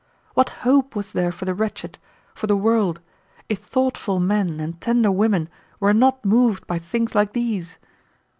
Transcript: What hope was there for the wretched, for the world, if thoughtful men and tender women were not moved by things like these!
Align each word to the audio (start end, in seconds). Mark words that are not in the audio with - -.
What 0.33 0.49
hope 0.65 0.95
was 0.95 1.11
there 1.11 1.31
for 1.31 1.45
the 1.45 1.53
wretched, 1.53 1.99
for 2.33 2.47
the 2.47 2.55
world, 2.57 3.01
if 3.49 3.59
thoughtful 3.59 4.19
men 4.19 4.59
and 4.59 4.81
tender 4.81 5.11
women 5.11 5.47
were 5.79 5.93
not 5.93 6.25
moved 6.25 6.65
by 6.65 6.79
things 6.79 7.13
like 7.13 7.33
these! 7.33 7.77